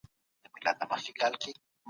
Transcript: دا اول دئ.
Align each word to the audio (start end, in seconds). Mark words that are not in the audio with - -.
دا 0.63 0.71
اول 0.81 1.01
دئ. 1.41 1.51